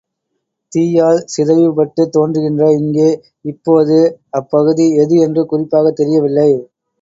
தீயால் 0.71 1.19
சிதைவுபட்டுத் 1.25 2.11
தோன்றுகின்ற 2.11 2.71
இங்கே, 2.71 3.09
இப்போது 3.45 3.99
அப் 4.33 4.49
பகுதி 4.49 4.87
எது 4.95 5.15
என்று 5.19 5.43
குறிப்பாகத் 5.45 5.95
தெரியவில்லை. 5.95 6.49